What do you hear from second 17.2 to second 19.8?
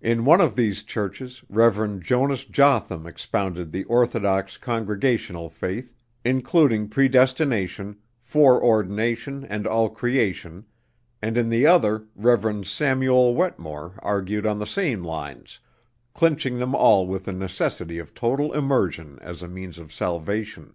the necessity of total immersion as a means